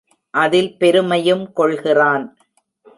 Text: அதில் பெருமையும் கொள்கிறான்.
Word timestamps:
அதில் 0.33 0.77
பெருமையும் 0.77 1.53
கொள்கிறான். 1.53 2.37